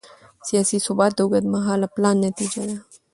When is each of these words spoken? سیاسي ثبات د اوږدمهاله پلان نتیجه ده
سیاسي 0.47 0.77
ثبات 0.85 1.11
د 1.15 1.19
اوږدمهاله 1.23 1.87
پلان 1.95 2.15
نتیجه 2.27 2.63
ده 2.69 2.77